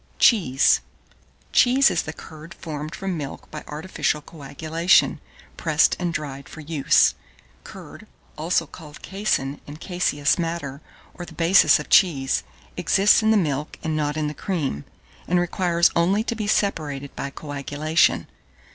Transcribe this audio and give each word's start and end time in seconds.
CHEESE. 0.17 0.79
1620. 1.51 1.51
CHEESE 1.53 1.91
is 1.91 2.01
the 2.01 2.13
curd 2.13 2.55
formed 2.55 2.95
from 2.95 3.15
milk 3.17 3.51
by 3.51 3.63
artificial 3.67 4.19
coagulation, 4.19 5.21
pressed 5.57 5.95
and 5.99 6.11
dried 6.11 6.49
for 6.49 6.61
use. 6.61 7.13
Curd, 7.63 8.07
called 8.35 8.43
also 8.63 8.95
casein 9.03 9.61
and 9.67 9.79
caseous 9.79 10.39
matter, 10.39 10.81
or 11.13 11.23
the 11.23 11.33
basis 11.35 11.77
of 11.79 11.87
cheese, 11.89 12.41
exists 12.75 13.21
in 13.21 13.29
the 13.29 13.37
milk, 13.37 13.77
and 13.83 13.95
not 13.95 14.17
in 14.17 14.25
the 14.25 14.33
cream, 14.33 14.85
and 15.27 15.39
requires 15.39 15.91
only 15.95 16.23
to 16.23 16.33
be 16.35 16.47
separated 16.47 17.15
by 17.15 17.29
coagulation. 17.29 18.25